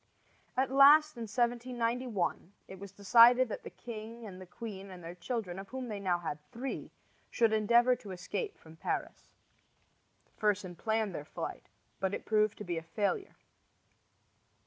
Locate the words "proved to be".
12.25-12.79